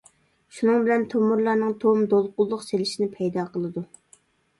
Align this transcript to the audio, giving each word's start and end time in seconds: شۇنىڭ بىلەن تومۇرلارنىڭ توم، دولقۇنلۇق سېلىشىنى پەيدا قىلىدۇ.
شۇنىڭ 0.59 0.77
بىلەن 0.85 1.03
تومۇرلارنىڭ 1.13 1.75
توم، 1.83 2.01
دولقۇنلۇق 2.13 2.63
سېلىشىنى 2.69 3.09
پەيدا 3.19 3.45
قىلىدۇ. 3.59 3.85